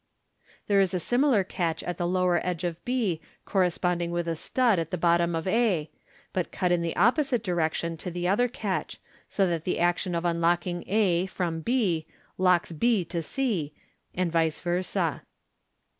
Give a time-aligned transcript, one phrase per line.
[0.65, 4.79] There is a similar catch at the lower edge of b, corresponding with a stud
[4.79, 5.91] at the bottom of a,
[6.33, 10.25] but cut 'm the opposite direction to the other catch, so that the action of
[10.25, 12.07] unlock ing a from b
[12.39, 13.75] locks b to c,
[14.15, 15.21] and vice versa.